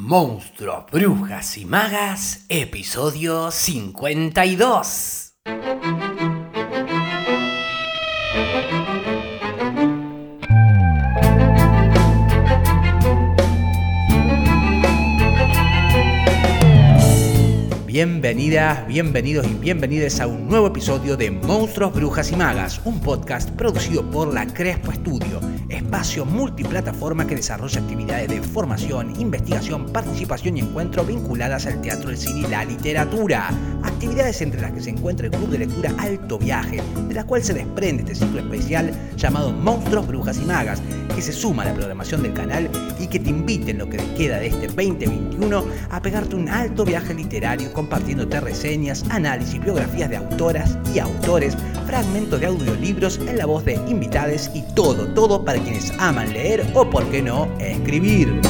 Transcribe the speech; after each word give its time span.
Monstruos, 0.00 0.84
Brujas 0.92 1.58
y 1.58 1.64
Magas, 1.64 2.44
episodio 2.48 3.50
52. 3.50 5.34
Bienvenidas, 17.86 18.86
bienvenidos 18.86 19.44
y 19.48 19.54
bienvenidas 19.54 20.20
a 20.20 20.28
un 20.28 20.46
nuevo 20.46 20.68
episodio 20.68 21.16
de 21.16 21.32
Monstruos, 21.32 21.92
Brujas 21.92 22.30
y 22.30 22.36
Magas, 22.36 22.80
un 22.84 23.00
podcast 23.00 23.50
producido 23.50 24.08
por 24.08 24.32
la 24.32 24.46
Crespo 24.46 24.92
Studio, 24.92 25.40
espacio 25.78 26.24
multiplataforma 26.24 27.26
que 27.26 27.36
desarrolla 27.36 27.80
actividades 27.80 28.28
de 28.28 28.42
formación, 28.42 29.18
investigación, 29.20 29.86
participación 29.86 30.56
y 30.56 30.60
encuentro 30.60 31.04
vinculadas 31.04 31.66
al 31.66 31.80
teatro, 31.80 32.10
el 32.10 32.18
cine 32.18 32.40
y 32.40 32.50
la 32.50 32.64
literatura. 32.64 33.48
Actividades 33.82 34.42
entre 34.42 34.60
las 34.60 34.72
que 34.72 34.80
se 34.80 34.90
encuentra 34.90 35.26
el 35.26 35.32
club 35.32 35.48
de 35.50 35.58
lectura 35.58 35.92
Alto 35.98 36.38
Viaje, 36.38 36.82
de 37.08 37.14
la 37.14 37.24
cual 37.24 37.42
se 37.42 37.54
desprende 37.54 38.02
este 38.02 38.14
ciclo 38.14 38.40
especial 38.40 38.92
llamado 39.16 39.52
Monstruos, 39.52 40.06
Brujas 40.06 40.38
y 40.38 40.44
Magas, 40.44 40.82
que 41.14 41.22
se 41.22 41.32
suma 41.32 41.62
a 41.62 41.66
la 41.66 41.74
programación 41.74 42.22
del 42.22 42.34
canal 42.34 42.68
y 42.98 43.06
que 43.06 43.18
te 43.18 43.30
invite 43.30 43.70
en 43.70 43.78
lo 43.78 43.88
que 43.88 43.98
te 43.98 44.14
queda 44.14 44.38
de 44.38 44.48
este 44.48 44.66
2021 44.66 45.64
a 45.90 46.02
pegarte 46.02 46.36
un 46.36 46.48
alto 46.48 46.84
viaje 46.84 47.14
literario 47.14 47.72
compartiéndote 47.72 48.40
reseñas, 48.40 49.04
análisis, 49.10 49.60
biografías 49.60 50.10
de 50.10 50.16
autoras 50.16 50.76
y 50.94 50.98
autores, 50.98 51.56
fragmentos 51.86 52.40
de 52.40 52.46
audiolibros 52.46 53.18
en 53.18 53.38
la 53.38 53.46
voz 53.46 53.64
de 53.64 53.74
invitades 53.88 54.50
y 54.54 54.62
todo, 54.74 55.08
todo 55.08 55.44
para 55.44 55.58
quienes 55.68 55.92
aman 55.98 56.32
leer 56.32 56.64
o, 56.74 56.88
por 56.88 57.10
qué 57.10 57.20
no, 57.20 57.46
escribir. 57.58 58.40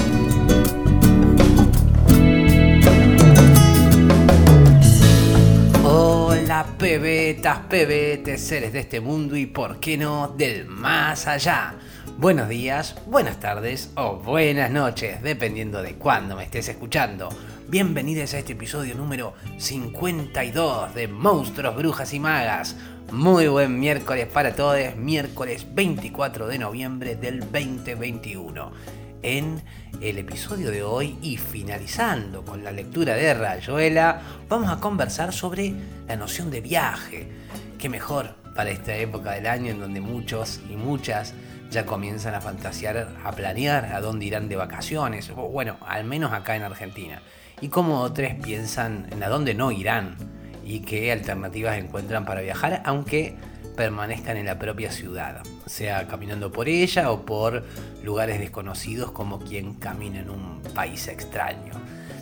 Hola 5.83 6.65
pebetas, 6.79 7.59
pebetes, 7.69 8.41
seres 8.41 8.73
de 8.73 8.79
este 8.79 9.01
mundo 9.01 9.37
y 9.37 9.47
por 9.47 9.81
qué 9.81 9.99
no 9.99 10.29
del 10.29 10.67
más 10.67 11.27
allá. 11.27 11.75
Buenos 12.19 12.49
días, 12.49 12.95
buenas 13.07 13.41
tardes 13.41 13.91
o 13.97 14.15
buenas 14.19 14.71
noches, 14.71 15.21
dependiendo 15.21 15.83
de 15.83 15.95
cuándo 15.95 16.37
me 16.37 16.45
estés 16.45 16.69
escuchando. 16.69 17.31
Bienvenidos 17.71 18.33
a 18.33 18.39
este 18.39 18.55
episodio 18.55 18.95
número 18.95 19.35
52 19.59 20.95
de 20.95 21.07
Monstruos, 21.07 21.77
Brujas 21.77 22.15
y 22.15 22.19
Magas. 22.19 22.77
Muy 23.13 23.47
buen 23.47 23.79
miércoles 23.79 24.27
para 24.27 24.57
todos, 24.57 24.97
miércoles 24.97 25.67
24 25.75 26.47
de 26.47 26.59
noviembre 26.59 27.15
del 27.15 27.41
2021. 27.41 28.73
En 29.21 29.63
el 30.01 30.17
episodio 30.17 30.71
de 30.71 30.83
hoy 30.83 31.19
y 31.21 31.37
finalizando 31.37 32.43
con 32.43 32.65
la 32.65 32.73
lectura 32.73 33.17
de 33.17 33.35
Rayuela, 33.35 34.23
vamos 34.49 34.71
a 34.71 34.81
conversar 34.81 35.35
sobre 35.35 35.75
la 36.07 36.17
noción 36.17 36.51
de 36.51 36.63
viaje. 36.63 37.29
Qué 37.77 37.91
mejor 37.91 38.35
para 38.55 38.71
esta 38.71 38.97
época 38.97 39.33
del 39.33 39.47
año 39.47 39.73
en 39.73 39.81
donde 39.81 40.01
muchos 40.01 40.61
y 40.71 40.77
muchas 40.77 41.35
ya 41.71 41.85
comienzan 41.85 42.35
a 42.35 42.41
fantasear, 42.41 43.15
a 43.23 43.33
planear 43.33 43.93
a 43.93 44.01
dónde 44.01 44.25
irán 44.25 44.49
de 44.49 44.57
vacaciones, 44.57 45.31
bueno, 45.35 45.77
al 45.87 46.05
menos 46.05 46.33
acá 46.33 46.57
en 46.57 46.63
Argentina 46.63 47.21
y 47.61 47.69
cómo 47.69 48.01
otros 48.01 48.33
piensan 48.43 49.07
en 49.11 49.23
a 49.23 49.29
dónde 49.29 49.55
no 49.55 49.71
irán 49.71 50.17
y 50.65 50.81
qué 50.81 51.13
alternativas 51.13 51.79
encuentran 51.79 52.25
para 52.25 52.41
viajar, 52.41 52.83
aunque 52.85 53.37
permanezcan 53.77 54.37
en 54.37 54.47
la 54.47 54.59
propia 54.59 54.91
ciudad, 54.91 55.43
sea 55.67 56.09
caminando 56.09 56.51
por 56.51 56.69
ella 56.69 57.11
o 57.11 57.25
por 57.25 57.65
lugares 58.03 58.41
desconocidos 58.41 59.13
como 59.13 59.39
quien 59.39 59.75
camina 59.75 60.19
en 60.21 60.31
un 60.31 60.61
país 60.75 61.07
extraño. 61.09 61.73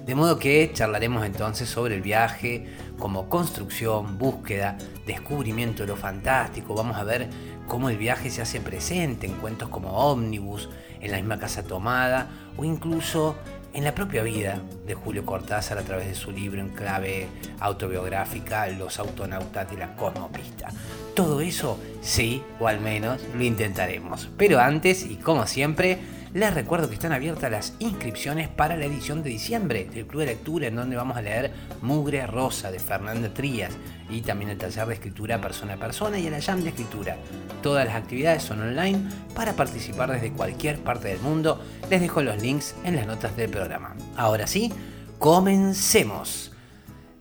De 0.05 0.15
modo 0.15 0.39
que 0.39 0.71
charlaremos 0.73 1.27
entonces 1.27 1.69
sobre 1.69 1.97
el 1.97 2.03
viaje 2.03 2.67
como 2.99 3.29
construcción, 3.29 4.19
búsqueda, 4.19 4.79
descubrimiento 5.05 5.83
de 5.83 5.89
lo 5.89 5.97
fantástico. 5.97 6.75
Vamos 6.75 6.97
a 6.97 7.03
ver 7.03 7.29
cómo 7.67 7.89
el 7.89 7.97
viaje 7.97 8.31
se 8.31 8.43
hace 8.43 8.61
presente 8.61 9.27
en 9.27 9.33
cuentos 9.33 9.69
como 9.69 9.91
Omnibus, 9.91 10.69
en 11.01 11.11
la 11.11 11.17
misma 11.17 11.39
casa 11.39 11.65
tomada 11.65 12.29
o 12.57 12.65
incluso 12.65 13.37
en 13.77 13.85
la 13.85 13.95
propia 13.95 14.23
vida 14.23 14.63
de 14.87 14.95
Julio 14.95 15.27
Cortázar 15.27 15.77
a 15.77 15.83
través 15.83 16.09
de 16.09 16.15
su 16.15 16.33
libro 16.33 16.63
en 16.63 16.71
clave 16.71 17.29
autobiográfica 17.61 18.67
Los 18.69 18.99
autonautas 18.99 19.71
de 19.71 19.77
la 19.77 19.95
cosmopista. 19.95 20.71
Todo 21.15 21.43
eso 21.43 21.79
sí, 22.01 22.43
o 22.59 22.69
al 22.69 22.81
menos 22.81 23.21
lo 23.35 23.45
intentaremos. 23.45 24.31
Pero 24.39 24.61
antes, 24.61 25.05
y 25.05 25.17
como 25.17 25.47
siempre, 25.47 25.99
les 26.37 26.53
recuerdo 26.53 26.91
que 26.91 26.95
están 26.97 27.15
abiertas 27.15 27.51
las 27.51 27.73
inscripciones 27.79 28.51
para 28.51 28.77
la 28.77 28.85
edición 28.85 29.23
de 29.23 29.31
diciembre 29.31 29.87
del 29.87 30.07
Club 30.07 30.21
de 30.21 30.27
Lectura, 30.27 30.67
en 30.67 30.77
donde 30.77 30.95
vamos 30.95 31.17
a 31.17 31.23
leer 31.23 31.51
Mugre 31.81 32.27
Rosa 32.27 32.71
de 32.71 32.79
Fernanda 32.79 33.33
Trías 33.33 33.73
y 34.11 34.21
también 34.21 34.51
el 34.51 34.59
taller 34.59 34.87
de 34.87 34.93
escritura 34.93 35.41
persona 35.41 35.73
a 35.73 35.77
persona 35.79 36.19
y 36.19 36.27
el 36.27 36.43
jam 36.43 36.63
de 36.63 36.69
escritura. 36.69 37.17
Todas 37.63 37.87
las 37.87 37.95
actividades 37.95 38.43
son 38.43 38.61
online 38.61 39.01
para 39.35 39.55
participar 39.55 40.13
desde 40.13 40.31
cualquier 40.31 40.79
parte 40.79 41.09
del 41.09 41.21
mundo. 41.21 41.59
Les 41.89 42.03
dejo 42.03 42.21
los 42.21 42.43
links 42.43 42.75
en 42.85 42.97
las 42.97 43.07
notas 43.07 43.35
del 43.35 43.49
programa. 43.49 43.97
Ahora 44.15 44.47
sí, 44.47 44.71
comencemos. 45.19 46.53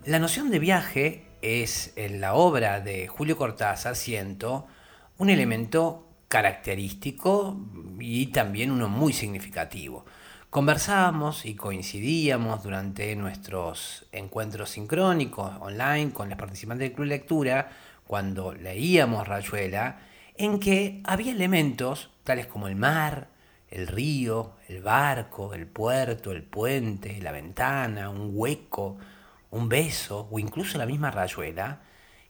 La 0.04 0.20
noción 0.20 0.52
de 0.52 0.60
viaje 0.60 1.26
es 1.42 1.94
en 1.96 2.20
la 2.20 2.34
obra 2.34 2.82
de 2.82 3.08
Julio 3.08 3.38
Cortázar, 3.38 3.96
siento, 3.96 4.68
un 5.18 5.30
elemento 5.30 6.05
característico 6.36 7.58
y 7.98 8.26
también 8.26 8.70
uno 8.70 8.90
muy 8.90 9.14
significativo. 9.14 10.04
Conversábamos 10.50 11.46
y 11.46 11.56
coincidíamos 11.56 12.62
durante 12.62 13.16
nuestros 13.16 14.06
encuentros 14.12 14.72
sincrónicos 14.72 15.54
online 15.62 16.12
con 16.12 16.28
las 16.28 16.38
participantes 16.38 16.90
del 16.90 16.94
Club 16.94 17.08
Lectura, 17.08 17.70
cuando 18.06 18.54
leíamos 18.54 19.26
Rayuela, 19.26 20.00
en 20.36 20.60
que 20.60 21.02
había 21.06 21.32
elementos 21.32 22.12
tales 22.26 22.48
como 22.48 22.68
el 22.68 22.76
mar, 22.76 23.30
el 23.70 23.88
río, 23.88 24.58
el 24.68 24.82
barco, 24.82 25.54
el 25.54 25.68
puerto, 25.68 26.34
el 26.34 26.44
puente, 26.44 27.22
la 27.22 27.32
ventana, 27.32 28.10
un 28.10 28.32
hueco, 28.34 28.98
un 29.52 29.70
beso 29.70 30.28
o 30.30 30.38
incluso 30.38 30.78
la 30.78 30.86
misma 30.86 31.12
rayuela, 31.12 31.80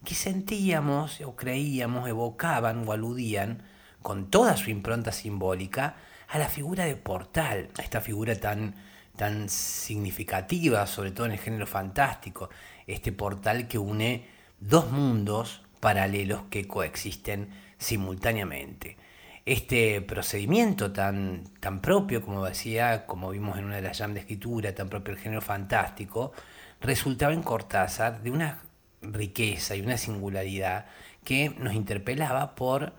que 0.04 0.14
sentíamos 0.14 1.22
o 1.22 1.36
creíamos 1.36 2.08
evocaban 2.08 2.88
o 2.88 2.92
aludían 2.92 3.64
con 4.06 4.30
toda 4.30 4.56
su 4.56 4.70
impronta 4.70 5.12
simbólica, 5.12 5.96
a 6.28 6.38
la 6.38 6.48
figura 6.48 6.86
de 6.86 6.96
Portal, 6.96 7.70
a 7.76 7.82
esta 7.82 8.02
figura 8.02 8.36
tan, 8.36 8.76
tan 9.16 9.50
significativa, 9.50 10.86
sobre 10.86 11.10
todo 11.10 11.26
en 11.26 11.32
el 11.32 11.40
género 11.40 11.66
fantástico, 11.66 12.52
este 12.86 13.12
portal 13.12 13.68
que 13.68 13.80
une 13.80 14.28
dos 14.60 14.92
mundos 14.92 15.64
paralelos 15.80 16.44
que 16.52 16.68
coexisten 16.68 17.50
simultáneamente. 17.80 18.96
Este 19.44 20.02
procedimiento 20.02 20.94
tan, 20.94 21.44
tan 21.60 21.82
propio, 21.82 22.22
como 22.22 22.46
decía, 22.46 23.08
como 23.08 23.32
vimos 23.32 23.58
en 23.58 23.66
una 23.66 23.78
de 23.78 23.82
las 23.82 23.98
llamas 23.98 24.14
de 24.14 24.20
escritura, 24.20 24.76
tan 24.76 24.88
propio 24.88 25.16
del 25.16 25.24
género 25.24 25.42
fantástico, 25.42 26.32
resultaba 26.80 27.34
en 27.34 27.42
Cortázar 27.42 28.22
de 28.22 28.30
una 28.30 28.60
riqueza 29.02 29.76
y 29.76 29.82
una 29.82 29.98
singularidad 29.98 30.86
que 31.24 31.50
nos 31.58 31.74
interpelaba 31.74 32.54
por 32.54 32.94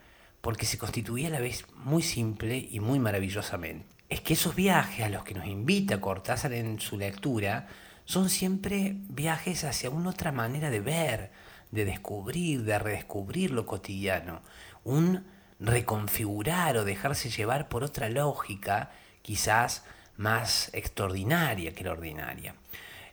porque 0.47 0.65
se 0.65 0.79
constituía 0.79 1.27
a 1.27 1.33
la 1.33 1.41
vez 1.41 1.67
muy 1.75 2.05
simple 2.05 2.69
y 2.71 2.79
muy 2.79 3.01
maravillosamente. 3.01 3.85
Es 4.09 4.21
que 4.21 4.35
esos 4.35 4.55
viajes 4.55 5.05
a 5.05 5.09
los 5.09 5.25
que 5.25 5.35
nos 5.35 5.49
invita 5.49 6.01
Cortázar 6.01 6.53
en 6.53 6.79
su 6.79 6.97
lectura 6.97 7.67
son 8.05 8.31
siempre 8.31 8.95
viajes 9.09 9.65
hacia 9.65 9.91
una 9.91 10.11
otra 10.11 10.31
manera 10.31 10.71
de 10.71 10.79
ver, 10.79 11.33
de 11.73 11.85
descubrir, 11.85 12.63
de 12.63 12.79
redescubrir 12.79 13.51
lo 13.51 13.67
cotidiano, 13.67 14.41
un 14.85 15.25
reconfigurar 15.59 16.77
o 16.77 16.85
dejarse 16.85 17.29
llevar 17.29 17.69
por 17.69 17.83
otra 17.83 18.09
lógica, 18.09 18.93
quizás 19.23 19.83
más 20.17 20.71
extraordinaria 20.75 21.75
que 21.75 21.83
la 21.83 21.91
ordinaria. 21.91 22.55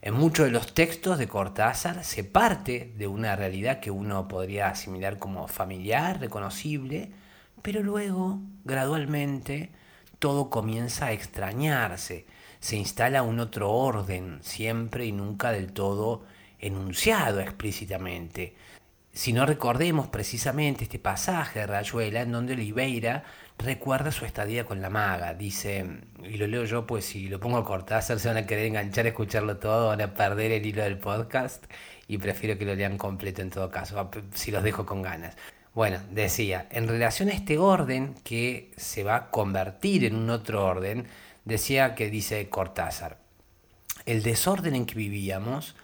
En 0.03 0.13
muchos 0.13 0.45
de 0.45 0.51
los 0.51 0.75
textos 0.75 1.17
de 1.17 1.27
Cortázar 1.27 2.03
se 2.03 2.23
parte 2.23 2.93
de 2.95 3.07
una 3.07 3.35
realidad 3.35 3.79
que 3.79 3.89
uno 3.89 4.27
podría 4.27 4.67
asimilar 4.67 5.17
como 5.17 5.47
familiar, 5.47 6.19
reconocible, 6.19 7.22
pero 7.63 7.81
luego, 7.81 8.39
gradualmente, 8.65 9.71
todo 10.19 10.51
comienza 10.51 11.07
a 11.07 11.11
extrañarse, 11.13 12.27
se 12.59 12.75
instala 12.75 13.23
un 13.23 13.39
otro 13.39 13.71
orden, 13.71 14.39
siempre 14.41 15.05
y 15.05 15.11
nunca 15.11 15.51
del 15.51 15.73
todo 15.73 16.23
enunciado 16.59 17.39
explícitamente. 17.39 18.55
Si 19.11 19.31
no 19.33 19.45
recordemos 19.45 20.07
precisamente 20.07 20.83
este 20.85 20.99
pasaje 20.99 21.59
de 21.59 21.67
Rayuela 21.67 22.21
en 22.21 22.31
donde 22.31 22.53
Oliveira 22.53 23.23
recuerda 23.57 24.11
su 24.11 24.25
estadía 24.25 24.65
con 24.65 24.81
la 24.81 24.89
maga. 24.89 25.33
Dice, 25.33 25.85
y 26.23 26.37
lo 26.37 26.47
leo 26.47 26.65
yo, 26.65 26.87
pues 26.87 27.05
si 27.05 27.27
lo 27.27 27.39
pongo 27.39 27.57
a 27.57 27.65
Cortázar 27.65 28.19
se 28.19 28.27
van 28.27 28.37
a 28.37 28.45
querer 28.45 28.65
enganchar 28.65 29.05
a 29.05 29.09
escucharlo 29.09 29.57
todo, 29.57 29.87
van 29.87 30.01
a 30.01 30.13
perder 30.13 30.51
el 30.51 30.65
hilo 30.65 30.83
del 30.83 30.97
podcast 30.97 31.65
y 32.07 32.17
prefiero 32.17 32.57
que 32.57 32.65
lo 32.65 32.75
lean 32.75 32.97
completo 32.97 33.41
en 33.41 33.49
todo 33.51 33.69
caso, 33.69 34.09
si 34.33 34.51
los 34.51 34.63
dejo 34.63 34.85
con 34.85 35.01
ganas. 35.01 35.35
Bueno, 35.73 35.99
decía, 36.11 36.67
en 36.69 36.87
relación 36.87 37.29
a 37.29 37.33
este 37.33 37.57
orden 37.57 38.13
que 38.23 38.71
se 38.77 39.03
va 39.03 39.15
a 39.15 39.31
convertir 39.31 40.05
en 40.05 40.15
un 40.15 40.29
otro 40.29 40.63
orden, 40.63 41.07
decía 41.45 41.95
que 41.95 42.11
dice 42.11 42.47
Cortázar, 42.47 43.17
el 44.05 44.21
desorden 44.21 44.75
en 44.75 44.85
que 44.85 44.93
vivíamos, 44.93 45.75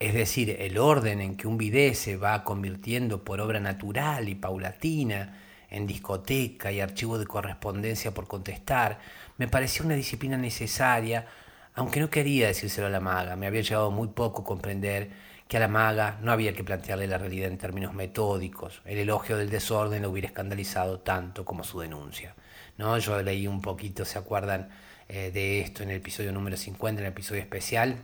es 0.00 0.12
decir, 0.14 0.56
el 0.58 0.76
orden 0.76 1.20
en 1.20 1.36
que 1.36 1.46
un 1.46 1.56
bidet 1.56 1.94
se 1.94 2.16
va 2.16 2.42
convirtiendo 2.42 3.22
por 3.22 3.40
obra 3.40 3.60
natural 3.60 4.28
y 4.28 4.34
paulatina 4.34 5.38
en 5.70 5.86
discoteca 5.86 6.72
y 6.72 6.80
archivo 6.80 7.16
de 7.16 7.26
correspondencia 7.26 8.10
por 8.10 8.26
contestar, 8.26 8.98
me 9.38 9.46
parecía 9.46 9.86
una 9.86 9.94
disciplina 9.94 10.36
necesaria, 10.36 11.26
aunque 11.74 12.00
no 12.00 12.10
quería 12.10 12.48
decírselo 12.48 12.88
a 12.88 12.90
la 12.90 12.98
maga, 12.98 13.36
me 13.36 13.46
había 13.46 13.62
llevado 13.62 13.92
muy 13.92 14.08
poco 14.08 14.42
comprender 14.42 15.10
que 15.52 15.58
a 15.58 15.60
la 15.60 15.68
maga 15.68 16.18
no 16.22 16.32
había 16.32 16.54
que 16.54 16.64
plantearle 16.64 17.06
la 17.06 17.18
realidad 17.18 17.50
en 17.50 17.58
términos 17.58 17.92
metódicos. 17.92 18.80
El 18.86 18.96
elogio 18.96 19.36
del 19.36 19.50
desorden 19.50 20.00
lo 20.00 20.08
hubiera 20.08 20.28
escandalizado 20.28 21.00
tanto 21.00 21.44
como 21.44 21.62
su 21.62 21.78
denuncia. 21.80 22.34
¿no? 22.78 22.96
Yo 22.96 23.20
leí 23.20 23.46
un 23.46 23.60
poquito, 23.60 24.06
¿se 24.06 24.18
acuerdan 24.18 24.70
eh, 25.10 25.30
de 25.30 25.60
esto 25.60 25.82
en 25.82 25.90
el 25.90 25.98
episodio 25.98 26.32
número 26.32 26.56
50, 26.56 27.02
en 27.02 27.06
el 27.06 27.12
episodio 27.12 27.42
especial? 27.42 27.98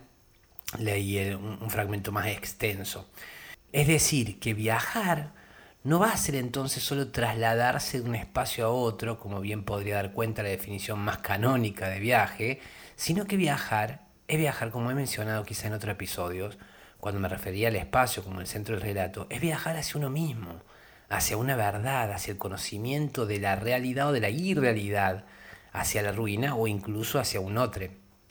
Leí 0.77 1.17
un 1.31 1.71
fragmento 1.71 2.11
más 2.11 2.27
extenso. 2.27 3.09
Es 3.71 3.87
decir, 3.87 4.39
que 4.39 4.53
viajar 4.53 5.31
no 5.83 5.97
va 5.97 6.11
a 6.11 6.17
ser 6.17 6.35
entonces 6.35 6.83
solo 6.83 7.07
trasladarse 7.07 7.99
de 7.99 8.07
un 8.07 8.13
espacio 8.13 8.67
a 8.67 8.69
otro, 8.69 9.17
como 9.17 9.41
bien 9.41 9.63
podría 9.63 9.95
dar 9.95 10.13
cuenta 10.13 10.43
la 10.43 10.49
definición 10.49 10.99
más 10.99 11.17
canónica 11.17 11.89
de 11.89 11.99
viaje, 11.99 12.61
sino 12.95 13.25
que 13.25 13.37
viajar 13.37 14.01
es 14.27 14.37
viajar, 14.37 14.69
como 14.69 14.91
he 14.91 14.93
mencionado 14.93 15.43
quizá 15.45 15.65
en 15.65 15.73
otros 15.73 15.91
episodios, 15.91 16.59
cuando 16.99 17.19
me 17.19 17.29
refería 17.29 17.69
al 17.69 17.75
espacio 17.75 18.23
como 18.23 18.41
el 18.41 18.47
centro 18.47 18.75
del 18.75 18.83
relato, 18.83 19.27
es 19.29 19.41
viajar 19.41 19.77
hacia 19.77 19.97
uno 19.97 20.09
mismo, 20.09 20.61
hacia 21.09 21.37
una 21.37 21.55
verdad, 21.55 22.11
hacia 22.11 22.31
el 22.31 22.37
conocimiento 22.37 23.25
de 23.25 23.39
la 23.39 23.55
realidad 23.55 24.09
o 24.09 24.11
de 24.11 24.19
la 24.19 24.29
irrealidad, 24.29 25.25
hacia 25.71 26.01
la 26.01 26.11
ruina 26.11 26.55
o 26.55 26.67
incluso 26.67 27.19
hacia 27.19 27.39
un 27.39 27.57
otro, 27.57 27.87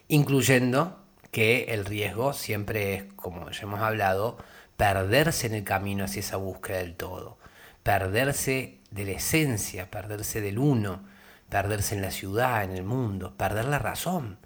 incluyendo 0.09 1.05
que 1.31 1.65
el 1.75 1.85
riesgo 1.85 2.32
siempre 2.32 2.94
es, 2.94 3.05
como 3.15 3.50
ya 3.50 3.62
hemos 3.62 3.81
hablado, 3.81 4.38
perderse 4.76 5.47
en 5.47 5.55
el 5.55 5.65
camino 5.65 6.05
hacia 6.05 6.20
esa 6.20 6.37
búsqueda 6.37 6.79
del 6.79 6.94
todo, 6.94 7.38
perderse 7.82 8.79
de 8.91 9.05
la 9.05 9.12
esencia, 9.12 9.91
perderse 9.91 10.41
del 10.41 10.59
uno, 10.59 11.03
perderse 11.49 11.94
en 11.94 12.03
la 12.03 12.11
ciudad, 12.11 12.65
en 12.65 12.73
el 12.73 12.85
mundo, 12.85 13.35
perder 13.37 13.67
la 13.67 13.79
razón 13.79 14.38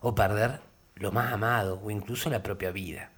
o 0.00 0.14
perder 0.14 0.60
lo 0.94 1.12
más 1.12 1.32
amado 1.32 1.80
o 1.82 1.90
incluso 1.90 2.30
la 2.30 2.42
propia 2.42 2.70
vida. 2.70 3.10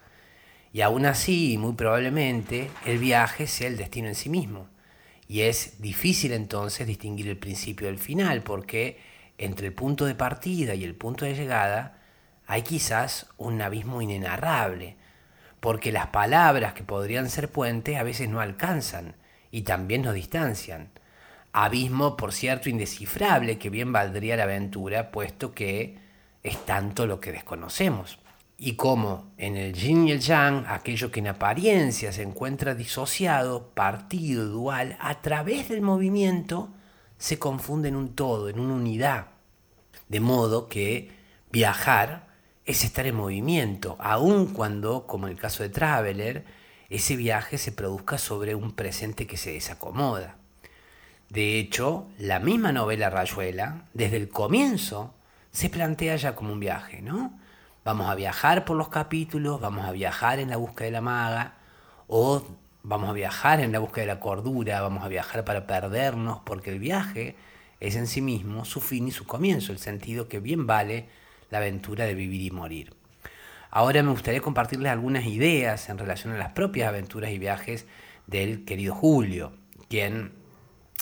Y 0.72 0.82
aún 0.82 1.06
así, 1.06 1.56
muy 1.58 1.72
probablemente, 1.72 2.70
el 2.84 2.98
viaje 2.98 3.46
sea 3.46 3.68
el 3.68 3.76
destino 3.76 4.08
en 4.08 4.14
sí 4.14 4.28
mismo. 4.28 4.68
Y 5.26 5.42
es 5.42 5.80
difícil 5.80 6.32
entonces 6.32 6.86
distinguir 6.86 7.28
el 7.28 7.38
principio 7.38 7.86
del 7.86 7.98
final, 7.98 8.42
porque 8.42 8.98
entre 9.38 9.68
el 9.68 9.72
punto 9.72 10.04
de 10.04 10.14
partida 10.14 10.74
y 10.74 10.84
el 10.84 10.94
punto 10.94 11.24
de 11.24 11.34
llegada 11.34 11.98
hay 12.46 12.62
quizás 12.62 13.26
un 13.36 13.60
abismo 13.60 14.00
inenarrable, 14.02 14.96
porque 15.60 15.92
las 15.92 16.08
palabras 16.08 16.72
que 16.72 16.82
podrían 16.82 17.28
ser 17.28 17.50
puentes 17.50 17.96
a 17.96 18.02
veces 18.02 18.28
no 18.28 18.40
alcanzan 18.40 19.16
y 19.50 19.62
también 19.62 20.02
nos 20.02 20.14
distancian. 20.14 20.90
Abismo, 21.52 22.16
por 22.16 22.32
cierto, 22.32 22.68
indescifrable 22.68 23.58
que 23.58 23.70
bien 23.70 23.92
valdría 23.92 24.36
la 24.36 24.44
aventura, 24.44 25.10
puesto 25.10 25.52
que 25.52 25.98
es 26.42 26.64
tanto 26.64 27.06
lo 27.06 27.20
que 27.20 27.32
desconocemos 27.32 28.18
y 28.60 28.74
como 28.74 29.30
en 29.38 29.56
el 29.56 29.72
yin 29.72 30.08
y 30.08 30.12
el 30.12 30.18
yang, 30.18 30.66
aquello 30.66 31.12
que 31.12 31.20
en 31.20 31.28
apariencia 31.28 32.12
se 32.12 32.22
encuentra 32.22 32.74
disociado, 32.74 33.68
partido, 33.68 34.46
dual, 34.46 34.96
a 35.00 35.22
través 35.22 35.68
del 35.68 35.80
movimiento, 35.80 36.68
se 37.18 37.38
confunde 37.38 37.88
en 37.88 37.94
un 37.94 38.16
todo, 38.16 38.48
en 38.48 38.58
una 38.58 38.74
unidad. 38.74 39.28
De 40.08 40.18
modo 40.18 40.68
que 40.68 41.12
viajar 41.52 42.26
es 42.64 42.82
estar 42.82 43.06
en 43.06 43.14
movimiento, 43.14 43.96
aun 44.00 44.46
cuando, 44.46 45.06
como 45.06 45.28
en 45.28 45.34
el 45.34 45.38
caso 45.38 45.62
de 45.62 45.68
Traveler, 45.68 46.44
ese 46.90 47.14
viaje 47.14 47.58
se 47.58 47.70
produzca 47.70 48.18
sobre 48.18 48.56
un 48.56 48.72
presente 48.72 49.28
que 49.28 49.36
se 49.36 49.52
desacomoda. 49.52 50.36
De 51.28 51.60
hecho, 51.60 52.08
la 52.18 52.40
misma 52.40 52.72
novela 52.72 53.08
Rayuela, 53.08 53.84
desde 53.94 54.16
el 54.16 54.28
comienzo, 54.28 55.14
se 55.52 55.70
plantea 55.70 56.16
ya 56.16 56.34
como 56.34 56.52
un 56.52 56.60
viaje, 56.60 57.02
¿no? 57.02 57.38
Vamos 57.88 58.10
a 58.10 58.14
viajar 58.14 58.66
por 58.66 58.76
los 58.76 58.90
capítulos, 58.90 59.62
vamos 59.62 59.86
a 59.86 59.92
viajar 59.92 60.40
en 60.40 60.50
la 60.50 60.58
búsqueda 60.58 60.84
de 60.84 60.90
la 60.90 61.00
maga, 61.00 61.54
o 62.06 62.44
vamos 62.82 63.08
a 63.08 63.14
viajar 63.14 63.60
en 63.60 63.72
la 63.72 63.78
búsqueda 63.78 64.02
de 64.02 64.12
la 64.12 64.20
cordura, 64.20 64.82
vamos 64.82 65.02
a 65.04 65.08
viajar 65.08 65.42
para 65.46 65.66
perdernos, 65.66 66.40
porque 66.44 66.68
el 66.68 66.80
viaje 66.80 67.34
es 67.80 67.96
en 67.96 68.06
sí 68.06 68.20
mismo 68.20 68.66
su 68.66 68.82
fin 68.82 69.08
y 69.08 69.10
su 69.10 69.24
comienzo, 69.24 69.72
el 69.72 69.78
sentido 69.78 70.28
que 70.28 70.38
bien 70.38 70.66
vale 70.66 71.08
la 71.48 71.56
aventura 71.56 72.04
de 72.04 72.12
vivir 72.12 72.42
y 72.42 72.50
morir. 72.50 72.94
Ahora 73.70 74.02
me 74.02 74.10
gustaría 74.10 74.42
compartirles 74.42 74.92
algunas 74.92 75.24
ideas 75.24 75.88
en 75.88 75.96
relación 75.96 76.34
a 76.34 76.36
las 76.36 76.52
propias 76.52 76.90
aventuras 76.90 77.30
y 77.30 77.38
viajes 77.38 77.86
del 78.26 78.66
querido 78.66 78.94
Julio, 78.94 79.54
quien 79.88 80.34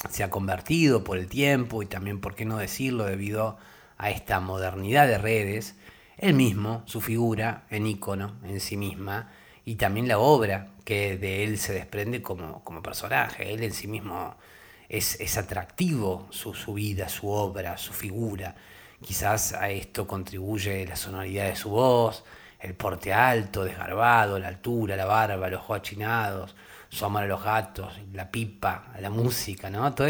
se 0.09 0.23
ha 0.23 0.29
convertido 0.29 1.03
por 1.03 1.17
el 1.17 1.27
tiempo 1.27 1.83
y 1.83 1.85
también, 1.85 2.21
por 2.21 2.33
qué 2.33 2.45
no 2.45 2.55
decirlo, 2.55 3.03
debido 3.03 3.57
a 3.97 4.09
esta 4.09 4.39
modernidad 4.39 5.05
de 5.05 5.17
redes, 5.17 5.75
él 6.17 6.33
mismo, 6.33 6.83
su 6.85 7.01
figura 7.01 7.65
en 7.69 7.85
ícono 7.85 8.37
en 8.43 8.59
sí 8.59 8.75
misma, 8.77 9.29
y 9.65 9.75
también 9.75 10.07
la 10.07 10.17
obra 10.17 10.69
que 10.85 11.17
de 11.17 11.43
él 11.43 11.57
se 11.59 11.73
desprende 11.73 12.21
como, 12.21 12.63
como 12.63 12.81
personaje. 12.81 13.53
Él 13.53 13.63
en 13.63 13.73
sí 13.73 13.87
mismo 13.87 14.35
es, 14.87 15.19
es 15.19 15.37
atractivo, 15.37 16.27
su, 16.31 16.53
su, 16.53 16.73
vida, 16.73 17.09
su 17.09 17.29
obra, 17.29 17.77
su 17.77 17.93
figura. 17.93 18.55
Quizás 19.01 19.53
a 19.53 19.69
esto 19.69 20.07
contribuye 20.07 20.87
la 20.87 20.95
sonoridad 20.95 21.47
de 21.49 21.55
su 21.55 21.69
voz, 21.69 22.23
el 22.59 22.73
porte 22.73 23.13
alto, 23.13 23.63
desgarbado, 23.63 24.39
la 24.39 24.47
altura, 24.47 24.95
la 24.95 25.05
barba, 25.05 25.49
los 25.49 25.61
ojos 25.61 25.79
achinados, 25.79 26.55
su 26.89 27.05
amor 27.05 27.23
a 27.23 27.27
los 27.27 27.43
gatos, 27.43 27.99
la 28.13 28.31
pipa, 28.31 28.93
la 28.99 29.09
música, 29.09 29.69
¿no? 29.69 29.93
Todos 29.93 30.09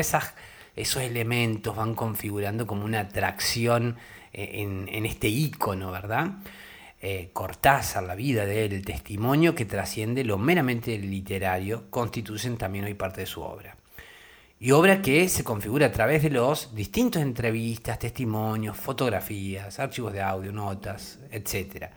esos 0.76 1.02
elementos 1.02 1.76
van 1.76 1.96
configurando 1.96 2.68
como 2.68 2.86
una 2.86 3.02
atracción 3.02 3.98
en, 4.38 5.06
este 5.06 5.28
ícono, 5.28 5.92
¿verdad? 5.92 6.38
Eh, 7.02 7.32
Cortázar, 7.34 8.04
la 8.04 8.16
vida 8.16 8.46
de 8.46 8.66
él, 8.66 8.74
el 8.74 8.86
testimonio 8.86 9.56
que 9.56 9.66
trasciende 9.66 10.24
lo 10.24 10.38
meramente 10.38 10.98
literario, 10.98 11.90
constituyen 11.90 12.58
también 12.58 12.86
hoy 12.86 12.94
parte 12.94 13.22
de 13.22 13.28
su 13.28 13.42
obra. 13.42 13.76
Y 14.60 14.72
obra 14.72 15.02
que 15.02 15.28
se 15.30 15.44
configura 15.44 15.88
a 15.88 15.92
través 15.92 16.24
de 16.24 16.30
los 16.30 16.74
distintos 16.74 17.22
entrevistas, 17.22 18.00
testimonios, 18.00 18.78
fotografías, 18.78 19.80
archivos 19.80 20.14
de 20.14 20.22
audio, 20.22 20.52
notas, 20.52 21.20
etc. 21.32 21.88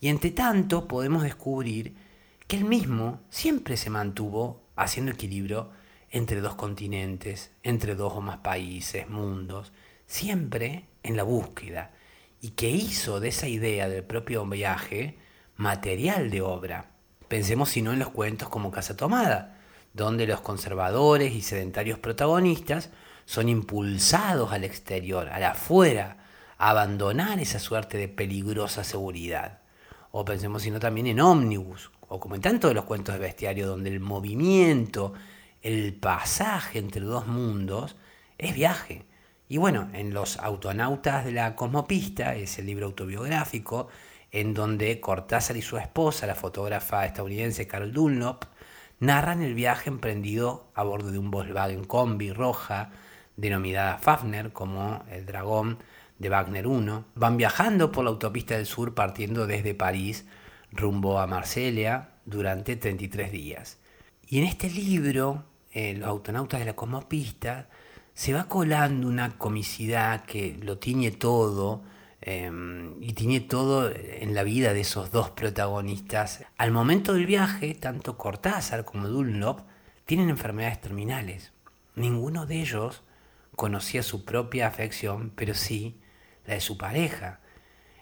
Y 0.00 0.08
entre 0.08 0.30
tanto 0.30 0.88
podemos 0.88 1.22
descubrir 1.22 1.94
que 2.46 2.56
él 2.56 2.64
mismo 2.64 3.20
siempre 3.30 3.76
se 3.76 3.90
mantuvo 3.90 4.62
haciendo 4.76 5.12
equilibrio 5.12 5.70
entre 6.10 6.40
dos 6.40 6.56
continentes, 6.56 7.52
entre 7.62 7.94
dos 7.94 8.14
o 8.14 8.20
más 8.20 8.38
países, 8.38 9.08
mundos, 9.08 9.72
siempre 10.10 10.86
en 11.04 11.16
la 11.16 11.22
búsqueda 11.22 11.92
y 12.40 12.50
que 12.50 12.68
hizo 12.68 13.20
de 13.20 13.28
esa 13.28 13.46
idea 13.46 13.88
del 13.88 14.02
propio 14.02 14.44
viaje 14.44 15.16
material 15.56 16.30
de 16.30 16.42
obra. 16.42 16.90
Pensemos 17.28 17.70
si 17.70 17.80
no 17.80 17.92
en 17.92 18.00
los 18.00 18.08
cuentos 18.08 18.48
como 18.48 18.72
Casa 18.72 18.96
Tomada, 18.96 19.58
donde 19.94 20.26
los 20.26 20.40
conservadores 20.40 21.32
y 21.32 21.42
sedentarios 21.42 22.00
protagonistas 22.00 22.90
son 23.24 23.48
impulsados 23.48 24.52
al 24.52 24.64
exterior, 24.64 25.28
al 25.28 25.44
afuera, 25.44 26.16
a 26.58 26.70
abandonar 26.70 27.38
esa 27.38 27.60
suerte 27.60 27.96
de 27.96 28.08
peligrosa 28.08 28.82
seguridad. 28.82 29.60
O 30.10 30.24
pensemos 30.24 30.62
si 30.62 30.72
no 30.72 30.80
también 30.80 31.06
en 31.06 31.20
Omnibus, 31.20 31.92
o 32.08 32.18
como 32.18 32.34
en 32.34 32.40
tantos 32.40 32.70
de 32.70 32.74
los 32.74 32.84
cuentos 32.84 33.14
de 33.14 33.20
bestiario, 33.20 33.68
donde 33.68 33.90
el 33.90 34.00
movimiento, 34.00 35.12
el 35.62 35.94
pasaje 35.94 36.80
entre 36.80 37.02
dos 37.02 37.28
mundos 37.28 37.94
es 38.38 38.54
viaje, 38.54 39.04
y 39.50 39.56
bueno, 39.56 39.90
en 39.94 40.14
Los 40.14 40.38
autonautas 40.38 41.24
de 41.24 41.32
la 41.32 41.56
cosmopista, 41.56 42.36
es 42.36 42.60
el 42.60 42.66
libro 42.66 42.86
autobiográfico, 42.86 43.88
en 44.30 44.54
donde 44.54 45.00
Cortázar 45.00 45.56
y 45.56 45.60
su 45.60 45.76
esposa, 45.76 46.28
la 46.28 46.36
fotógrafa 46.36 47.04
estadounidense 47.04 47.66
Carol 47.66 47.92
Dunlop, 47.92 48.44
narran 49.00 49.42
el 49.42 49.54
viaje 49.54 49.90
emprendido 49.90 50.68
a 50.76 50.84
bordo 50.84 51.10
de 51.10 51.18
un 51.18 51.32
Volkswagen 51.32 51.82
Combi 51.82 52.32
roja, 52.32 52.92
denominada 53.34 53.98
Fafner, 53.98 54.52
como 54.52 55.02
el 55.10 55.26
dragón 55.26 55.78
de 56.20 56.28
Wagner 56.28 56.68
1. 56.68 57.06
Van 57.16 57.36
viajando 57.36 57.90
por 57.90 58.04
la 58.04 58.10
autopista 58.10 58.54
del 58.54 58.66
sur 58.66 58.94
partiendo 58.94 59.48
desde 59.48 59.74
París 59.74 60.26
rumbo 60.70 61.18
a 61.18 61.26
Marsella 61.26 62.10
durante 62.24 62.76
33 62.76 63.32
días. 63.32 63.78
Y 64.28 64.38
en 64.38 64.44
este 64.44 64.70
libro, 64.70 65.42
eh, 65.72 65.94
Los 65.94 66.08
autonautas 66.08 66.60
de 66.60 66.66
la 66.66 66.76
cosmopista, 66.76 67.66
se 68.14 68.32
va 68.32 68.44
colando 68.44 69.08
una 69.08 69.38
comicidad 69.38 70.24
que 70.24 70.58
lo 70.62 70.78
tiñe 70.78 71.10
todo 71.10 71.82
em, 72.20 73.02
y 73.02 73.12
tiñe 73.14 73.40
todo 73.40 73.90
en 73.94 74.34
la 74.34 74.42
vida 74.42 74.72
de 74.74 74.80
esos 74.80 75.10
dos 75.10 75.30
protagonistas. 75.30 76.44
Al 76.56 76.70
momento 76.70 77.14
del 77.14 77.26
viaje, 77.26 77.74
tanto 77.74 78.18
Cortázar 78.18 78.84
como 78.84 79.08
Dunlop 79.08 79.60
tienen 80.04 80.28
enfermedades 80.28 80.80
terminales. 80.80 81.52
Ninguno 81.94 82.46
de 82.46 82.60
ellos 82.60 83.02
conocía 83.56 84.02
su 84.02 84.24
propia 84.24 84.66
afección, 84.66 85.32
pero 85.34 85.54
sí 85.54 86.00
la 86.46 86.54
de 86.54 86.60
su 86.60 86.76
pareja. 86.76 87.40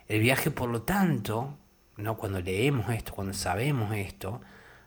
El 0.06 0.20
viaje, 0.20 0.50
por 0.50 0.70
lo 0.70 0.82
tanto, 0.82 1.56
¿no? 1.96 2.16
cuando 2.16 2.40
leemos 2.40 2.88
esto, 2.90 3.12
cuando 3.12 3.34
sabemos 3.34 3.94
esto, 3.94 4.40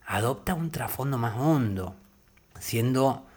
adopta 0.06 0.54
un 0.54 0.72
trasfondo 0.72 1.18
más 1.18 1.38
hondo, 1.38 1.96
siendo 2.60 3.28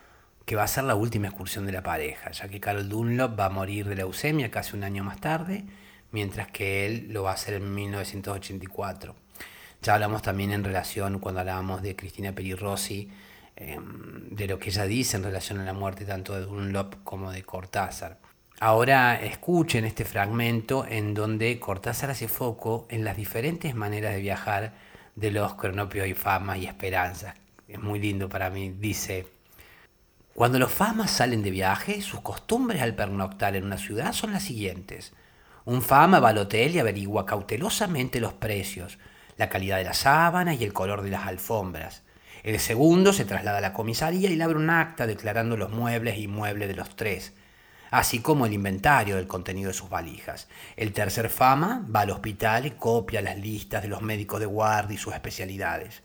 que 0.45 0.57
va 0.57 0.65
a 0.65 0.69
ser 0.69 0.85
la 0.85 0.95
última 0.95 1.29
excursión 1.29 1.67
de 1.67 1.73
la 1.73 1.83
pareja, 1.83 2.31
ya 2.31 2.49
que 2.49 2.61
Carol 2.61 2.89
Dunlop 2.89 3.39
va 3.39 3.47
a 3.47 3.51
morir 3.51 3.89
de 3.89 3.97
leucemia 3.97 4.51
casi 4.51 4.77
un 4.77 4.85
año 4.85 5.03
más 5.03 5.21
tarde, 5.21 5.65
mientras 6.11 6.49
que 6.51 6.87
él 6.87 7.09
lo 7.11 7.23
va 7.23 7.31
a 7.31 7.35
hacer 7.35 7.55
en 7.55 7.75
1984. 7.75 9.15
Ya 9.83 9.95
hablamos 9.95 10.23
también 10.23 10.53
en 10.53 10.65
relación, 10.65 11.19
cuando 11.19 11.41
hablábamos 11.41 11.83
de 11.83 11.97
Cristina 11.97 12.33
Perirossi, 12.33 13.11
em, 13.57 14.29
de 14.31 14.47
lo 14.47 14.59
que 14.59 14.71
ella 14.71 14.85
dice 14.85 15.17
en 15.17 15.25
relación 15.25 15.61
a 15.61 15.65
la 15.65 15.73
muerte 15.73 16.05
tanto 16.05 16.35
de 16.35 16.43
Dunlop 16.43 17.03
como 17.05 17.33
de 17.33 17.43
Cortázar. 17.43 18.19
Ahora 18.61 19.21
escuchen 19.21 19.85
este 19.85 20.05
fragmento 20.05 20.87
en 20.87 21.13
donde 21.13 21.59
Cortázar 21.59 22.11
hace 22.11 22.29
foco 22.29 22.87
en 22.89 23.05
las 23.05 23.17
diferentes 23.17 23.75
maneras 23.75 24.15
de 24.15 24.21
viajar 24.21 24.73
de 25.17 25.31
los 25.31 25.55
cronopios 25.55 26.07
y 26.07 26.15
famas 26.15 26.59
y 26.59 26.67
esperanzas. 26.67 27.35
Es 27.69 27.81
muy 27.81 27.99
lindo 27.99 28.29
para 28.29 28.51
mí. 28.51 28.71
Dice, 28.71 29.27
cuando 30.35 30.59
los 30.59 30.73
famas 30.73 31.13
salen 31.13 31.45
de 31.45 31.53
viaje, 31.53 32.03
sus 32.03 32.21
costumbres 32.21 32.83
al 32.83 32.97
pernoctar 32.97 33.55
en 33.55 33.65
una 33.65 33.79
ciudad 33.79 34.13
son 34.13 34.33
las 34.33 34.43
siguientes. 34.43 35.13
Un 35.65 35.81
fama 35.81 36.19
va 36.19 36.31
al 36.31 36.39
hotel 36.39 36.75
y 36.75 36.81
averigua 36.81 37.25
cautelosamente 37.25 38.19
los 38.19 38.33
precios, 38.33 38.99
la 39.37 39.49
calidad 39.49 39.79
de 39.79 39.85
las 39.85 39.99
sábanas 39.99 40.61
y 40.61 40.65
el 40.65 40.73
color 40.73 41.03
de 41.03 41.11
las 41.11 41.29
alfombras. 41.29 42.03
El 42.43 42.59
segundo 42.59 43.13
se 43.13 43.25
traslada 43.25 43.59
a 43.59 43.61
la 43.61 43.73
comisaría 43.73 44.29
y 44.29 44.35
le 44.35 44.43
abre 44.43 44.59
un 44.59 44.71
acta 44.71 45.07
declarando 45.07 45.57
los 45.57 45.71
muebles 45.71 46.17
e 46.17 46.23
inmuebles 46.23 46.67
de 46.67 46.75
los 46.75 46.97
tres, 46.97 47.33
así 47.93 48.19
como 48.19 48.45
el 48.45 48.53
inventario 48.53 49.15
del 49.15 49.29
contenido 49.29 49.69
de 49.69 49.75
sus 49.75 49.89
valijas. 49.89 50.49
El 50.77 50.93
tercer 50.93 51.31
fama 51.31 51.87
va 51.95 52.01
al 52.01 52.11
hospital 52.11 52.67
y 52.67 52.73
copia 52.73 53.23
las 53.23 53.39
listas 53.39 53.83
de 53.83 53.89
los 53.89 54.03
médicos 54.03 54.41
de 54.41 54.47
guardia 54.47 54.97
y 54.97 54.99
sus 54.99 55.15
especialidades. 55.15 56.03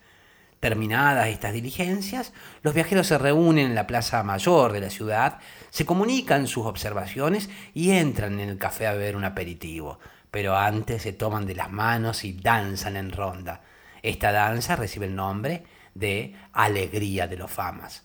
Terminadas 0.59 1.27
estas 1.27 1.53
diligencias, 1.53 2.33
los 2.61 2.73
viajeros 2.73 3.07
se 3.07 3.17
reúnen 3.17 3.67
en 3.67 3.75
la 3.75 3.87
plaza 3.87 4.23
mayor 4.23 4.73
de 4.73 4.81
la 4.81 4.89
ciudad, 4.89 5.39
se 5.69 5.85
comunican 5.85 6.47
sus 6.47 6.65
observaciones 6.65 7.49
y 7.73 7.91
entran 7.91 8.39
en 8.39 8.49
el 8.49 8.57
café 8.57 8.87
a 8.87 8.93
beber 8.93 9.15
un 9.15 9.23
aperitivo 9.23 9.99
pero 10.31 10.55
antes 10.55 11.01
se 11.01 11.13
toman 11.13 11.45
de 11.45 11.55
las 11.55 11.71
manos 11.71 12.23
y 12.23 12.33
danzan 12.33 12.97
en 12.97 13.11
ronda. 13.11 13.61
Esta 14.01 14.31
danza 14.31 14.75
recibe 14.75 15.07
el 15.07 15.15
nombre 15.15 15.63
de 15.93 16.35
Alegría 16.53 17.27
de 17.27 17.37
los 17.37 17.51
Famas. 17.51 18.03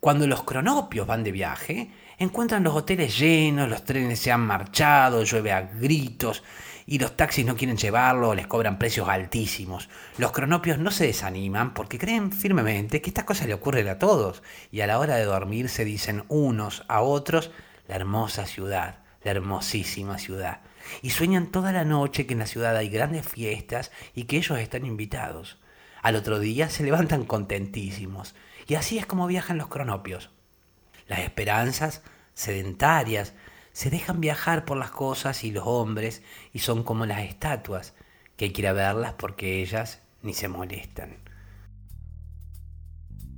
Cuando 0.00 0.26
los 0.26 0.42
cronopios 0.42 1.06
van 1.06 1.24
de 1.24 1.32
viaje, 1.32 1.90
encuentran 2.18 2.64
los 2.64 2.74
hoteles 2.74 3.18
llenos, 3.18 3.68
los 3.68 3.84
trenes 3.84 4.18
se 4.18 4.32
han 4.32 4.42
marchado, 4.42 5.22
llueve 5.24 5.52
a 5.52 5.62
gritos 5.62 6.42
y 6.86 6.98
los 6.98 7.16
taxis 7.16 7.46
no 7.46 7.56
quieren 7.56 7.76
llevarlo 7.76 8.34
les 8.34 8.46
cobran 8.46 8.78
precios 8.78 9.08
altísimos. 9.08 9.88
Los 10.18 10.32
cronopios 10.32 10.78
no 10.78 10.90
se 10.90 11.06
desaniman 11.06 11.74
porque 11.74 11.98
creen 11.98 12.32
firmemente 12.32 13.00
que 13.00 13.10
estas 13.10 13.24
cosas 13.24 13.46
le 13.46 13.54
ocurren 13.54 13.88
a 13.88 13.98
todos 13.98 14.42
y 14.70 14.80
a 14.80 14.86
la 14.86 14.98
hora 14.98 15.16
de 15.16 15.24
dormir 15.24 15.68
se 15.68 15.84
dicen 15.84 16.24
unos 16.28 16.84
a 16.88 17.00
otros 17.00 17.50
la 17.88 17.96
hermosa 17.96 18.46
ciudad, 18.46 18.98
la 19.22 19.30
hermosísima 19.30 20.18
ciudad 20.18 20.60
y 21.02 21.10
sueñan 21.10 21.46
toda 21.46 21.72
la 21.72 21.84
noche 21.84 22.26
que 22.26 22.34
en 22.34 22.40
la 22.40 22.46
ciudad 22.46 22.76
hay 22.76 22.88
grandes 22.88 23.26
fiestas 23.26 23.90
y 24.14 24.24
que 24.24 24.36
ellos 24.36 24.58
están 24.58 24.86
invitados. 24.86 25.58
Al 26.02 26.16
otro 26.16 26.38
día 26.38 26.68
se 26.68 26.84
levantan 26.84 27.24
contentísimos 27.24 28.34
y 28.66 28.74
así 28.74 28.98
es 28.98 29.06
como 29.06 29.26
viajan 29.26 29.58
los 29.58 29.68
cronopios. 29.68 30.30
Las 31.06 31.20
esperanzas 31.20 32.02
sedentarias 32.34 33.34
se 33.74 33.90
dejan 33.90 34.20
viajar 34.20 34.64
por 34.64 34.78
las 34.78 34.92
cosas 34.92 35.42
y 35.42 35.50
los 35.50 35.64
hombres 35.66 36.22
y 36.52 36.60
son 36.60 36.84
como 36.84 37.06
las 37.06 37.22
estatuas, 37.22 37.92
que 38.36 38.46
hay 38.46 38.52
que 38.52 38.62
ir 38.62 38.68
a 38.68 38.72
verlas 38.72 39.14
porque 39.18 39.60
ellas 39.60 40.00
ni 40.22 40.32
se 40.32 40.46
molestan. 40.48 41.16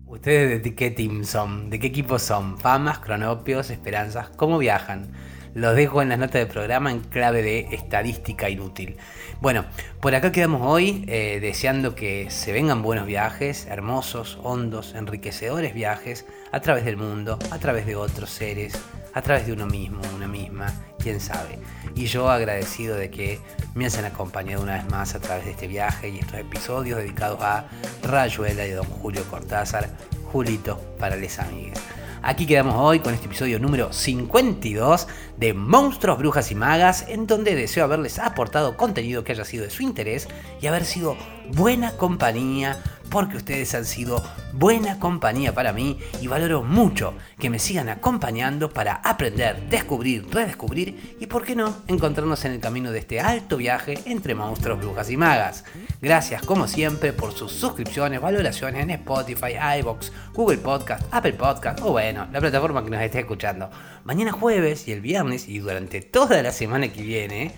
¿Ustedes 0.05 0.63
de 0.63 0.75
qué 0.75 0.91
team 0.91 1.25
son? 1.25 1.71
¿De 1.71 1.81
qué 1.81 1.89
equipo 1.89 2.19
son? 2.19 2.59
¿Famas, 2.59 2.99
cronopios, 2.99 3.71
esperanzas? 3.71 4.29
¿Cómo 4.29 4.59
viajan? 4.59 5.11
Los 5.55 5.75
dejo 5.75 6.03
en 6.03 6.11
las 6.11 6.19
notas 6.19 6.35
del 6.35 6.49
programa 6.49 6.91
en 6.91 7.01
clave 7.01 7.43
de 7.43 7.61
estadística 7.75 8.51
inútil. 8.51 8.99
Bueno, 9.41 9.65
por 10.03 10.15
acá 10.15 10.33
quedamos 10.33 10.61
hoy 10.63 11.07
eh, 11.09 11.39
deseando 11.41 11.95
que 11.95 12.31
se 12.31 12.53
vengan 12.53 12.83
buenos 12.83 13.07
viajes, 13.07 13.67
hermosos, 13.67 14.39
hondos, 14.43 14.95
enriquecedores 14.95 15.73
viajes 15.73 16.27
a 16.53 16.61
través 16.61 16.85
del 16.85 16.99
mundo, 16.99 17.39
a 17.51 17.59
través 17.59 17.87
de 17.87 17.97
otros 17.97 18.29
seres, 18.29 18.79
a 19.17 19.23
través 19.23 19.47
de 19.47 19.55
uno 19.55 19.67
mismo, 19.67 20.03
una 20.15 20.29
misma, 20.29 20.71
quién 20.99 21.21
sabe. 21.21 21.59
Y 21.95 22.05
yo 22.05 22.29
agradecido 22.29 22.97
de 22.97 23.11
que 23.11 23.41
me 23.75 23.87
hayan 23.87 24.05
acompañado 24.05 24.63
una 24.63 24.75
vez 24.75 24.91
más 24.91 25.15
a 25.15 25.21
través 25.21 25.47
de 25.47 25.53
este 25.53 25.67
viaje 25.67 26.11
y 26.11 26.19
estos 26.19 26.39
episodios 26.39 26.99
dedicados 26.99 27.41
a 27.41 27.67
Rayuela 28.03 28.67
y 28.67 28.73
Don 28.73 28.85
Julio 28.85 29.25
Cortázar, 29.31 29.89
Julito 30.31 30.79
para 30.99 31.17
les 31.17 31.39
amigues. 31.39 31.81
Aquí 32.21 32.45
quedamos 32.45 32.75
hoy 32.77 32.99
con 33.01 33.15
este 33.15 33.25
episodio 33.25 33.59
número 33.59 33.91
52 33.91 35.09
de 35.39 35.55
Monstruos, 35.55 36.19
Brujas 36.19 36.51
y 36.51 36.55
Magas, 36.55 37.07
en 37.09 37.27
donde 37.27 37.55
deseo 37.55 37.85
haberles 37.85 38.19
aportado 38.19 38.77
contenido 38.77 39.25
que 39.25 39.33
haya 39.33 39.47
sido 39.47 39.65
de 39.65 39.71
su 39.71 39.83
interés 39.83 40.29
y 40.61 40.67
haber 40.67 40.85
sido 40.85 41.17
buena 41.53 41.93
compañía 41.93 42.83
porque 43.11 43.37
ustedes 43.37 43.75
han 43.75 43.85
sido 43.85 44.23
buena 44.53 44.99
compañía 44.99 45.55
para 45.55 45.73
mí 45.73 45.99
y 46.21 46.27
valoro 46.27 46.63
mucho 46.63 47.15
que 47.39 47.51
me 47.51 47.59
sigan 47.59 47.89
acompañando 47.89 48.71
para 48.71 48.95
aprender, 48.95 49.69
descubrir, 49.69 50.27
redescubrir 50.31 51.17
y, 51.21 51.27
por 51.27 51.45
qué 51.45 51.55
no, 51.55 51.77
encontrarnos 51.87 52.45
en 52.45 52.53
el 52.53 52.61
camino 52.61 52.91
de 52.91 52.99
este 52.99 53.21
alto 53.21 53.57
viaje 53.57 53.99
entre 54.07 54.35
monstruos, 54.35 54.79
brujas 54.81 55.11
y 55.11 55.17
magas. 55.17 55.65
Gracias, 56.01 56.43
como 56.43 56.67
siempre, 56.69 57.13
por 57.13 57.33
sus 57.33 57.53
suscripciones, 57.53 58.21
valoraciones 58.21 58.83
en 58.83 58.91
Spotify, 58.91 59.55
iBox, 59.81 60.13
Google 60.33 60.59
Podcast, 60.59 61.05
Apple 61.11 61.35
Podcast 61.35 61.81
o, 61.83 61.93
bueno, 61.93 62.27
la 62.33 62.41
plataforma 62.41 62.83
que 62.85 62.91
nos 62.91 63.03
esté 63.03 63.21
escuchando. 63.21 63.71
Mañana 64.05 64.33
jueves 64.33 64.89
y 64.89 64.93
el 64.93 65.01
viernes 65.01 65.49
y 65.49 65.59
durante 65.59 66.01
toda 66.01 66.43
la 66.43 66.53
semana 66.53 66.89
que 66.89 67.03
viene, 67.03 67.53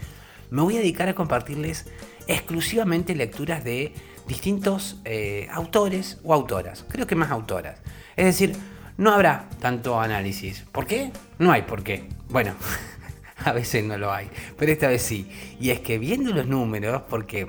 me 0.50 0.62
voy 0.62 0.76
a 0.76 0.80
dedicar 0.80 1.08
a 1.08 1.14
compartirles 1.14 1.86
exclusivamente 2.26 3.14
lecturas 3.14 3.64
de 3.64 3.92
distintos 4.28 5.00
eh, 5.04 5.48
autores 5.50 6.18
o 6.22 6.32
autoras, 6.32 6.84
creo 6.88 7.06
que 7.06 7.16
más 7.16 7.32
autoras. 7.32 7.80
Es 8.14 8.26
decir, 8.26 8.54
no 8.98 9.10
habrá 9.10 9.48
tanto 9.58 10.00
análisis. 10.00 10.64
¿Por 10.70 10.86
qué? 10.86 11.10
No 11.38 11.50
hay 11.50 11.62
por 11.62 11.82
qué. 11.82 12.08
Bueno, 12.28 12.54
a 13.44 13.52
veces 13.52 13.84
no 13.84 13.96
lo 13.96 14.12
hay, 14.12 14.30
pero 14.56 14.70
esta 14.70 14.88
vez 14.88 15.02
sí. 15.02 15.30
Y 15.58 15.70
es 15.70 15.80
que 15.80 15.98
viendo 15.98 16.32
los 16.32 16.46
números, 16.46 17.02
porque 17.08 17.48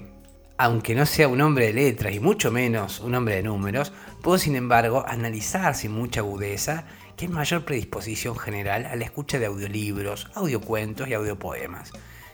aunque 0.57 0.95
no 0.95 1.05
sea 1.05 1.27
un 1.27 1.41
hombre 1.41 1.67
de 1.67 1.73
letras 1.73 2.13
y 2.13 2.19
mucho 2.19 2.49
menos 2.49 3.01
un 3.01 3.13
hombre 3.13 3.35
de 3.35 3.43
números, 3.43 3.91
puedo 4.21 4.37
sin 4.37 4.55
embargo 4.55 5.05
analizar 5.07 5.75
sin 5.75 5.91
mucha 5.91 6.21
agudeza 6.21 6.85
que 7.15 7.25
hay 7.25 7.31
mayor 7.31 7.65
predisposición 7.65 8.37
general 8.37 8.85
a 8.85 8.95
la 8.95 9.03
escucha 9.03 9.37
de 9.37 9.47
audiolibros, 9.47 10.31
audiocuentos 10.33 11.07
y 11.09 11.13
audiopoemas 11.13 11.91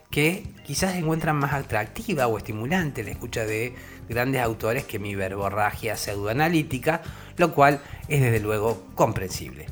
que 0.10 0.44
quizás 0.66 0.96
encuentran 0.96 1.36
más 1.36 1.54
atractiva 1.54 2.28
o 2.28 2.38
estimulante 2.38 3.04
la 3.04 3.12
escucha 3.12 3.46
de 3.46 3.76
grandes 4.08 4.42
autores 4.42 4.86
que 4.86 5.00
mi 5.00 5.16
verborragia 5.16 5.98
pseudoanalítica, 5.98 7.02
lo 7.38 7.54
cual 7.54 7.82
es 8.08 8.22
desde 8.22 8.40
luego 8.40 8.86
comprensible. 8.96 9.66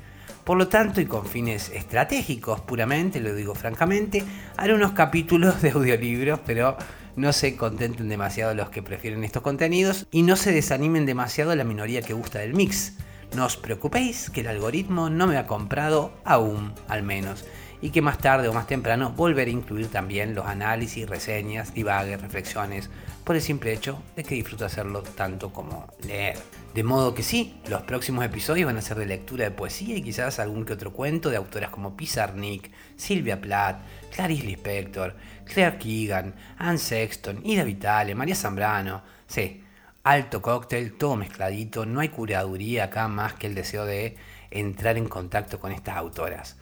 Por 0.44 0.58
lo 0.58 0.68
tanto, 0.68 1.00
y 1.00 1.06
con 1.06 1.26
fines 1.26 1.70
estratégicos 1.70 2.60
puramente, 2.62 3.22
lo 3.22 3.34
digo 3.34 3.56
francamente, 3.56 4.24
haré 4.58 4.74
unos 4.74 4.92
capítulos 4.92 5.62
de 5.62 5.72
audiolibros, 5.72 6.40
pero 6.46 6.76
no 7.16 7.32
se 7.32 7.56
contenten 7.56 8.10
demasiado 8.10 8.54
los 8.54 8.70
que 8.70 8.84
prefieren 8.84 9.24
estos 9.24 9.44
contenidos 9.44 10.08
y 10.12 10.24
no 10.24 10.36
se 10.36 10.52
desanimen 10.52 11.06
demasiado 11.06 11.56
la 11.56 11.64
minoría 11.64 12.02
que 12.02 12.14
gusta 12.14 12.40
del 12.40 12.56
mix. 12.56 12.94
No 13.36 13.46
os 13.46 13.56
preocupéis 13.56 14.30
que 14.30 14.42
el 14.42 14.48
algoritmo 14.48 15.10
no 15.10 15.28
me 15.28 15.38
ha 15.38 15.48
comprado 15.48 16.14
aún, 16.26 16.74
al 16.88 17.04
menos 17.04 17.46
y 17.84 17.90
que 17.90 18.02
más 18.02 18.18
tarde 18.18 18.48
o 18.48 18.54
más 18.54 18.66
temprano 18.66 19.12
volveré 19.12 19.52
a 19.52 19.54
incluir 19.54 19.90
también 19.90 20.34
los 20.36 20.46
análisis, 20.46 21.06
reseñas, 21.06 21.74
divagues, 21.74 22.22
reflexiones, 22.22 22.90
por 23.26 23.36
el 23.36 23.42
simple 23.42 23.74
hecho 23.74 24.02
de 24.16 24.24
que 24.24 24.36
disfruto 24.36 24.64
hacerlo 24.64 25.04
tanto 25.04 25.52
como 25.52 25.88
leer. 26.08 26.38
De 26.74 26.82
modo 26.82 27.14
que 27.14 27.24
sí, 27.24 27.58
los 27.68 27.82
próximos 27.82 28.24
episodios 28.24 28.68
van 28.68 28.78
a 28.78 28.82
ser 28.82 28.98
de 28.98 29.06
lectura 29.06 29.44
de 29.44 29.52
poesía 29.52 29.98
y 29.98 30.02
quizás 30.02 30.40
algún 30.40 30.64
que 30.64 30.72
otro 30.72 30.94
cuento 30.94 31.30
de 31.30 31.36
autoras 31.36 31.72
como 31.72 31.98
Pizarnik, 31.98 32.72
Silvia 32.96 33.42
Plath, 33.42 33.82
Clarice 34.16 34.46
Lispector, 34.46 35.18
Claire 35.44 35.78
Keegan, 35.78 36.36
Anne 36.58 36.78
Sexton, 36.78 37.42
Ida 37.44 37.66
Vitale, 37.66 38.16
María 38.16 38.36
Zambrano. 38.36 39.04
Sí, 39.28 39.62
alto 40.04 40.42
cóctel, 40.42 40.94
todo 40.94 41.18
mezcladito, 41.18 41.86
no 41.86 42.00
hay 42.00 42.08
curaduría 42.08 42.86
acá 42.86 43.10
más 43.10 43.34
que 43.34 43.48
el 43.48 43.56
deseo 43.56 43.84
de 43.86 44.16
entrar 44.52 44.96
en 44.98 45.10
contacto 45.10 45.60
con 45.60 45.74
estas 45.74 45.98
autoras 45.98 46.56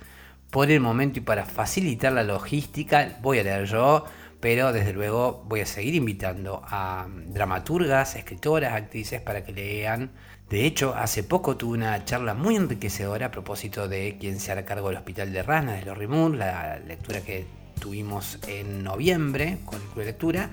por 0.51 0.69
el 0.69 0.81
momento 0.81 1.19
y 1.19 1.21
para 1.21 1.45
facilitar 1.45 2.11
la 2.11 2.23
logística 2.23 3.17
voy 3.21 3.39
a 3.39 3.43
leer 3.43 3.65
yo, 3.65 4.05
pero 4.41 4.73
desde 4.73 4.91
luego 4.93 5.43
voy 5.47 5.61
a 5.61 5.65
seguir 5.65 5.95
invitando 5.95 6.61
a 6.65 7.07
dramaturgas, 7.27 8.15
escritoras, 8.15 8.73
actrices 8.73 9.21
para 9.21 9.43
que 9.43 9.53
lean. 9.53 10.11
De 10.49 10.65
hecho, 10.65 10.93
hace 10.93 11.23
poco 11.23 11.55
tuve 11.55 11.77
una 11.77 12.03
charla 12.03 12.33
muy 12.33 12.57
enriquecedora 12.57 13.27
a 13.27 13.31
propósito 13.31 13.87
de 13.87 14.17
quien 14.19 14.39
se 14.41 14.51
hará 14.51 14.65
cargo 14.65 14.89
del 14.89 14.97
Hospital 14.97 15.31
de 15.31 15.41
Ranas 15.41 15.79
de 15.79 15.85
los 15.85 16.09
Moore, 16.09 16.37
la 16.37 16.79
lectura 16.79 17.21
que 17.21 17.45
tuvimos 17.79 18.37
en 18.47 18.83
noviembre 18.83 19.59
con 19.65 19.79
Lectura 19.95 20.49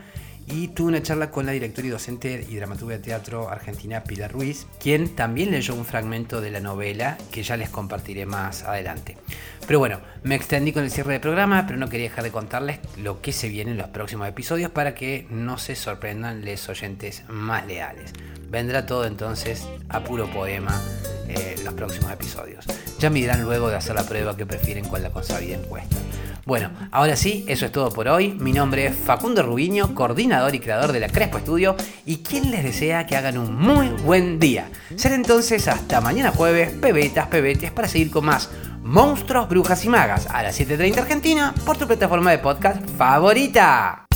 y 0.50 0.68
tuve 0.68 0.88
una 0.88 1.02
charla 1.02 1.30
con 1.30 1.46
la 1.46 1.52
directora 1.52 1.86
y 1.86 1.90
docente 1.90 2.46
y 2.48 2.56
dramaturga 2.56 2.96
de 2.96 3.02
teatro 3.02 3.48
argentina 3.50 4.04
Pilar 4.04 4.32
Ruiz, 4.32 4.66
quien 4.80 5.14
también 5.14 5.50
leyó 5.50 5.74
un 5.74 5.84
fragmento 5.84 6.40
de 6.40 6.50
la 6.50 6.60
novela 6.60 7.18
que 7.30 7.42
ya 7.42 7.56
les 7.56 7.68
compartiré 7.68 8.26
más 8.26 8.64
adelante. 8.64 9.16
Pero 9.66 9.78
bueno, 9.78 10.00
me 10.22 10.34
extendí 10.34 10.72
con 10.72 10.84
el 10.84 10.90
cierre 10.90 11.12
del 11.12 11.20
programa, 11.20 11.66
pero 11.66 11.78
no 11.78 11.88
quería 11.88 12.08
dejar 12.08 12.24
de 12.24 12.30
contarles 12.30 12.78
lo 12.96 13.20
que 13.20 13.32
se 13.32 13.48
viene 13.48 13.72
en 13.72 13.78
los 13.78 13.88
próximos 13.88 14.26
episodios 14.28 14.70
para 14.70 14.94
que 14.94 15.26
no 15.30 15.58
se 15.58 15.76
sorprendan 15.76 16.44
los 16.44 16.68
oyentes 16.68 17.24
más 17.28 17.66
leales. 17.66 18.12
Vendrá 18.48 18.86
todo 18.86 19.04
entonces 19.04 19.66
a 19.90 20.00
puro 20.04 20.26
poema 20.30 20.80
eh, 21.28 21.56
los 21.62 21.74
próximos 21.74 22.10
episodios. 22.10 22.64
Ya 22.98 23.10
me 23.10 23.20
dirán 23.20 23.42
luego 23.42 23.68
de 23.68 23.76
hacer 23.76 23.94
la 23.94 24.04
prueba 24.04 24.36
que 24.36 24.46
prefieren 24.46 24.88
con 24.88 25.02
la 25.02 25.10
consabida 25.10 25.56
encuesta. 25.56 25.96
Bueno, 26.48 26.70
ahora 26.92 27.14
sí, 27.14 27.44
eso 27.46 27.66
es 27.66 27.72
todo 27.72 27.90
por 27.90 28.08
hoy. 28.08 28.32
Mi 28.32 28.54
nombre 28.54 28.86
es 28.86 28.96
Facundo 28.96 29.42
Rubiño, 29.42 29.94
coordinador 29.94 30.54
y 30.54 30.60
creador 30.60 30.92
de 30.92 31.00
la 31.00 31.08
Crespo 31.08 31.36
Estudio, 31.36 31.76
y 32.06 32.22
quien 32.22 32.50
les 32.50 32.64
desea 32.64 33.06
que 33.06 33.16
hagan 33.18 33.36
un 33.36 33.54
muy 33.54 33.88
buen 33.88 34.38
día. 34.38 34.70
Será 34.96 35.14
entonces 35.14 35.68
hasta 35.68 36.00
mañana 36.00 36.30
jueves, 36.30 36.70
pebetas, 36.70 37.26
pebetes, 37.26 37.70
para 37.70 37.86
seguir 37.86 38.10
con 38.10 38.24
más 38.24 38.48
Monstruos, 38.82 39.46
Brujas 39.46 39.84
y 39.84 39.90
Magas 39.90 40.26
a 40.26 40.42
las 40.42 40.58
7.30 40.58 40.96
Argentina 40.96 41.54
por 41.66 41.76
tu 41.76 41.86
plataforma 41.86 42.30
de 42.30 42.38
podcast 42.38 42.82
favorita. 42.96 44.06